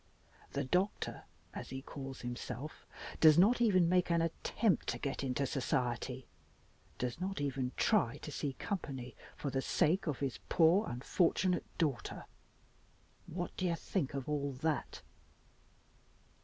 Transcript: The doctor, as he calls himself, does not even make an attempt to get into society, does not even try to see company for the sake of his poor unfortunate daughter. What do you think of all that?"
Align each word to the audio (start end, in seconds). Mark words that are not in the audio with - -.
The 0.53 0.63
doctor, 0.63 1.25
as 1.53 1.69
he 1.69 1.83
calls 1.83 2.21
himself, 2.21 2.87
does 3.19 3.37
not 3.37 3.61
even 3.61 3.87
make 3.87 4.09
an 4.09 4.19
attempt 4.23 4.87
to 4.87 4.97
get 4.97 5.23
into 5.23 5.45
society, 5.45 6.25
does 6.97 7.21
not 7.21 7.39
even 7.39 7.71
try 7.77 8.17
to 8.23 8.31
see 8.31 8.53
company 8.53 9.15
for 9.35 9.51
the 9.51 9.61
sake 9.61 10.07
of 10.07 10.17
his 10.17 10.39
poor 10.49 10.89
unfortunate 10.89 11.65
daughter. 11.77 12.25
What 13.27 13.55
do 13.57 13.67
you 13.67 13.75
think 13.75 14.15
of 14.15 14.27
all 14.27 14.53
that?" 14.53 15.03